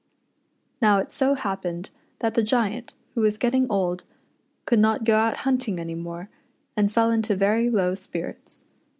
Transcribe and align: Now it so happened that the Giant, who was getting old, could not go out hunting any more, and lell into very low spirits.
Now 0.81 0.97
it 0.97 1.11
so 1.11 1.35
happened 1.35 1.91
that 2.21 2.33
the 2.33 2.41
Giant, 2.41 2.95
who 3.13 3.21
was 3.21 3.37
getting 3.37 3.69
old, 3.69 4.03
could 4.65 4.79
not 4.79 5.03
go 5.03 5.15
out 5.17 5.37
hunting 5.45 5.77
any 5.77 5.93
more, 5.93 6.27
and 6.75 6.91
lell 6.97 7.11
into 7.11 7.35
very 7.35 7.69
low 7.69 7.93
spirits. 7.93 8.63